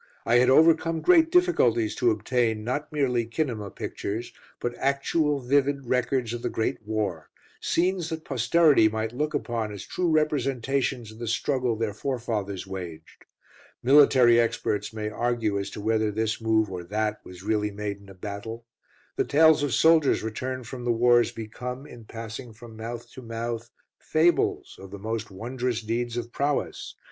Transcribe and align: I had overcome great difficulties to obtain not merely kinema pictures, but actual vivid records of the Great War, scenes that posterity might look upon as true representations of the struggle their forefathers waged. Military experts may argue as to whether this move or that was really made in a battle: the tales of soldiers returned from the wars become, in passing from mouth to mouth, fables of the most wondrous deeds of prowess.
I 0.25 0.37
had 0.37 0.49
overcome 0.49 1.01
great 1.01 1.31
difficulties 1.31 1.93
to 1.97 2.09
obtain 2.09 2.63
not 2.63 2.91
merely 2.91 3.27
kinema 3.27 3.69
pictures, 3.69 4.33
but 4.59 4.73
actual 4.79 5.39
vivid 5.39 5.85
records 5.85 6.33
of 6.33 6.41
the 6.41 6.49
Great 6.49 6.79
War, 6.87 7.29
scenes 7.61 8.09
that 8.09 8.25
posterity 8.25 8.89
might 8.89 9.13
look 9.13 9.35
upon 9.35 9.71
as 9.71 9.83
true 9.85 10.09
representations 10.09 11.11
of 11.11 11.19
the 11.19 11.27
struggle 11.27 11.75
their 11.75 11.93
forefathers 11.93 12.65
waged. 12.65 13.25
Military 13.83 14.39
experts 14.39 14.91
may 14.91 15.07
argue 15.11 15.59
as 15.59 15.69
to 15.69 15.79
whether 15.81 16.09
this 16.09 16.41
move 16.41 16.71
or 16.71 16.83
that 16.83 17.21
was 17.23 17.43
really 17.43 17.69
made 17.69 18.01
in 18.01 18.09
a 18.09 18.15
battle: 18.15 18.65
the 19.17 19.23
tales 19.23 19.61
of 19.61 19.71
soldiers 19.71 20.23
returned 20.23 20.65
from 20.65 20.83
the 20.83 20.91
wars 20.91 21.31
become, 21.31 21.85
in 21.85 22.05
passing 22.05 22.53
from 22.53 22.75
mouth 22.75 23.07
to 23.11 23.21
mouth, 23.21 23.69
fables 23.99 24.77
of 24.81 24.89
the 24.89 24.97
most 24.97 25.29
wondrous 25.29 25.79
deeds 25.83 26.17
of 26.17 26.31
prowess. 26.31 26.95